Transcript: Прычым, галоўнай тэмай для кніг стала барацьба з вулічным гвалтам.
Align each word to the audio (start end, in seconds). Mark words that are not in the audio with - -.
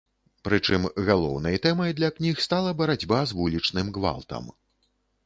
Прычым, 0.47 0.85
галоўнай 1.09 1.59
тэмай 1.65 1.93
для 1.99 2.09
кніг 2.15 2.41
стала 2.45 2.71
барацьба 2.79 3.21
з 3.33 3.37
вулічным 3.43 3.93
гвалтам. 3.99 4.49